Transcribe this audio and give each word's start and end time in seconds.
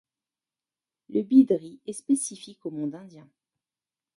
Le 1.09 1.21
bidri 1.21 1.79
est 1.85 1.93
spécifique 1.93 2.65
au 2.65 2.71
monde 2.71 2.95
indien. 2.95 3.29